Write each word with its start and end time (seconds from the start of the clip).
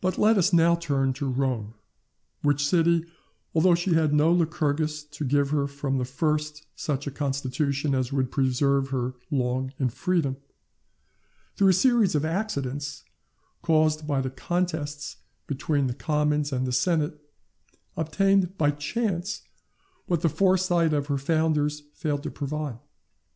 But 0.00 0.18
let 0.18 0.36
us 0.36 0.52
now 0.52 0.74
turn 0.74 1.12
to 1.12 1.28
Rome, 1.30 1.74
which 2.42 2.66
city, 2.66 3.06
although 3.54 3.76
she 3.76 3.94
had 3.94 4.12
no 4.12 4.32
Lycurgus 4.32 5.04
to 5.04 5.24
give 5.24 5.50
her 5.50 5.68
from 5.68 5.98
the 5.98 6.04
first 6.04 6.66
such 6.74 7.06
a 7.06 7.12
constitution 7.12 7.94
as 7.94 8.12
would 8.12 8.32
preserve 8.32 8.88
her 8.88 9.14
long 9.30 9.72
in 9.78 9.88
freedom, 9.90 10.36
through 11.54 11.68
a 11.68 11.72
series 11.72 12.16
of 12.16 12.24
accidents, 12.24 13.04
caused 13.62 14.04
by 14.04 14.20
the 14.20 14.30
contests 14.30 15.18
between 15.46 15.86
the 15.86 15.94
commons 15.94 16.52
and 16.52 16.66
the 16.66 16.72
senate, 16.72 17.20
obtained 17.96 18.58
by 18.58 18.72
chance 18.72 19.42
what 20.06 20.22
the 20.22 20.28
foresight 20.28 20.92
of 20.92 21.06
her 21.06 21.18
founders 21.18 21.84
failed 21.94 22.24
to 22.24 22.32
provide. 22.32 22.80